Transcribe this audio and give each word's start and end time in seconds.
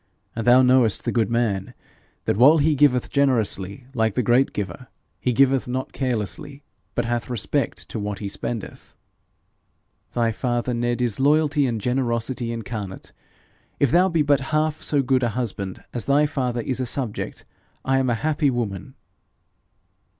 And 0.35 0.47
thou 0.47 0.63
knowest 0.63 1.05
the 1.05 1.11
good 1.11 1.29
man, 1.29 1.75
that 2.25 2.35
while 2.35 2.57
he 2.57 2.73
giveth 2.73 3.11
generously 3.11 3.85
like 3.93 4.15
the 4.15 4.23
great 4.23 4.51
Giver, 4.51 4.87
he 5.19 5.31
giveth 5.31 5.67
not 5.67 5.93
carelessly, 5.93 6.63
but 6.95 7.05
hath 7.05 7.29
respect 7.29 7.87
to 7.89 7.99
what 7.99 8.17
he 8.17 8.27
spendeth.' 8.27 8.95
'Thy 10.13 10.31
father, 10.31 10.73
Ned, 10.73 11.03
is 11.03 11.19
loyalty 11.19 11.67
and 11.67 11.79
generosity 11.79 12.51
incarnate. 12.51 13.13
If 13.79 13.91
thou 13.91 14.09
be 14.09 14.23
but 14.23 14.39
half 14.49 14.81
so 14.81 15.03
good 15.03 15.21
a 15.21 15.29
husband 15.37 15.83
as 15.93 16.05
thy 16.05 16.25
father 16.25 16.61
is 16.61 16.79
a 16.79 16.87
subject, 16.87 17.45
I 17.85 17.99
am 17.99 18.09
a 18.09 18.15
happy 18.25 18.49
woman.' 18.49 18.95